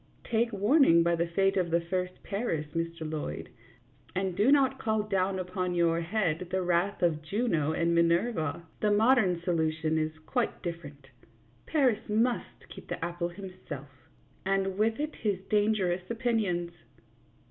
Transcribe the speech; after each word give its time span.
Take 0.23 0.51
warning 0.51 1.03
by 1.03 1.15
the 1.15 1.27
fate 1.27 1.57
of 1.57 1.69
the 1.69 1.79
first 1.81 2.23
Paris, 2.23 2.65
Mr. 2.73 3.01
Lloyd, 3.07 3.49
and 4.15 4.35
do 4.35 4.51
not 4.51 4.79
call 4.79 5.03
down 5.03 5.37
upon 5.37 5.75
your 5.75 6.01
head 6.01 6.47
the 6.49 6.63
wrath 6.63 7.03
of 7.03 7.21
Juno 7.21 7.73
and 7.73 7.93
Minerva. 7.93 8.63
The 8.79 8.89
modern 8.89 9.39
solution 9.43 9.99
is 9.99 10.17
quite 10.25 10.63
different; 10.63 11.11
Paris 11.67 12.09
must 12.09 12.67
keep 12.69 12.87
the 12.87 13.05
apple 13.05 13.29
himself, 13.29 13.89
and 14.43 14.75
with 14.79 14.99
it 14.99 15.17
his 15.17 15.39
dangerous 15.51 16.09
opinions. 16.09 16.71